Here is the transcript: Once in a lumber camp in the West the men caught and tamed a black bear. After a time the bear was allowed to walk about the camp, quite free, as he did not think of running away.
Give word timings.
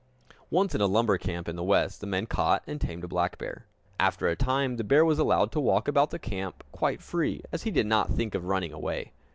Once 0.49 0.73
in 0.73 0.81
a 0.81 0.87
lumber 0.87 1.19
camp 1.19 1.47
in 1.47 1.55
the 1.55 1.61
West 1.63 2.01
the 2.01 2.07
men 2.07 2.25
caught 2.25 2.63
and 2.65 2.81
tamed 2.81 3.03
a 3.03 3.07
black 3.07 3.37
bear. 3.37 3.67
After 3.99 4.27
a 4.27 4.35
time 4.35 4.77
the 4.77 4.83
bear 4.83 5.05
was 5.05 5.19
allowed 5.19 5.51
to 5.51 5.59
walk 5.59 5.87
about 5.87 6.09
the 6.09 6.17
camp, 6.17 6.63
quite 6.71 7.03
free, 7.03 7.43
as 7.51 7.61
he 7.69 7.69
did 7.69 7.85
not 7.85 8.09
think 8.09 8.33
of 8.33 8.45
running 8.45 8.73
away. 8.73 9.11